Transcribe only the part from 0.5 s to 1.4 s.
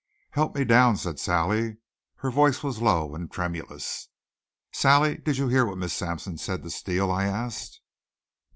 me down," said